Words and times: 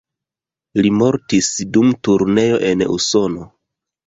Li 0.79 0.91
mortis 1.01 1.49
dum 1.75 1.93
turneo 2.09 2.59
en 2.71 2.83
Usono. 2.97 3.47